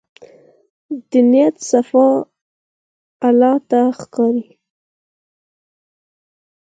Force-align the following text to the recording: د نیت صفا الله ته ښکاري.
د 1.09 1.11
نیت 1.31 1.55
صفا 1.69 2.07
الله 3.27 3.55
ته 3.69 3.79
ښکاري. 3.99 4.47